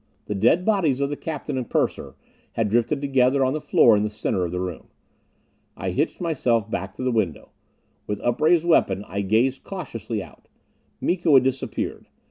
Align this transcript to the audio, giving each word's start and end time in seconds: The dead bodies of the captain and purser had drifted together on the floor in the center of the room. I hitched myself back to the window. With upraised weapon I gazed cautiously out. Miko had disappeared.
The 0.25 0.33
dead 0.33 0.65
bodies 0.65 0.99
of 0.99 1.11
the 1.11 1.15
captain 1.15 1.59
and 1.59 1.69
purser 1.69 2.15
had 2.53 2.69
drifted 2.71 3.01
together 3.01 3.45
on 3.45 3.53
the 3.53 3.61
floor 3.61 3.95
in 3.95 4.01
the 4.01 4.09
center 4.09 4.43
of 4.43 4.51
the 4.51 4.59
room. 4.59 4.87
I 5.77 5.91
hitched 5.91 6.19
myself 6.19 6.67
back 6.71 6.95
to 6.95 7.03
the 7.03 7.11
window. 7.11 7.51
With 8.07 8.19
upraised 8.21 8.65
weapon 8.65 9.03
I 9.07 9.21
gazed 9.21 9.63
cautiously 9.63 10.23
out. 10.23 10.47
Miko 10.99 11.35
had 11.35 11.43
disappeared. 11.43 12.07